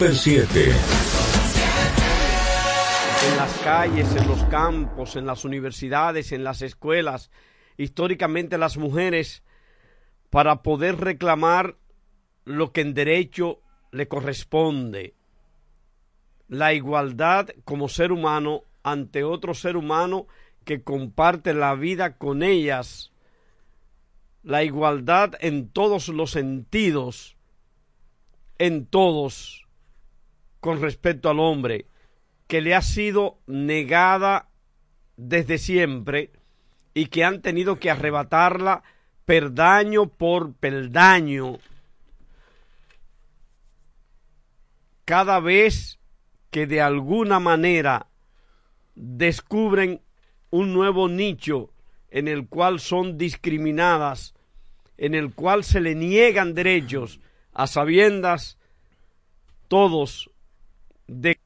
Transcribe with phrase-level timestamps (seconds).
[0.00, 0.64] Super 7.
[3.28, 7.30] En las calles, en los campos, en las universidades, en las escuelas,
[7.76, 9.42] históricamente las mujeres,
[10.30, 11.76] para poder reclamar
[12.46, 13.60] lo que en derecho
[13.90, 15.16] le corresponde,
[16.48, 20.28] la igualdad como ser humano ante otro ser humano
[20.64, 23.12] que comparte la vida con ellas,
[24.44, 27.36] la igualdad en todos los sentidos,
[28.56, 29.66] en todos,
[30.60, 31.86] con respecto al hombre,
[32.46, 34.48] que le ha sido negada
[35.16, 36.30] desde siempre
[36.94, 38.82] y que han tenido que arrebatarla
[39.24, 41.58] perdaño por peldaño.
[45.04, 45.98] Cada vez
[46.50, 48.06] que de alguna manera
[48.94, 50.00] descubren
[50.50, 51.70] un nuevo nicho
[52.10, 54.34] en el cual son discriminadas,
[54.98, 57.20] en el cual se le niegan derechos
[57.52, 58.58] a sabiendas
[59.68, 60.29] todos
[61.10, 61.39] de